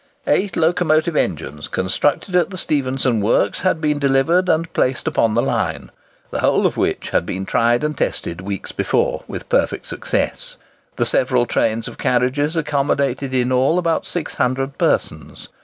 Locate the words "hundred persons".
14.33-15.49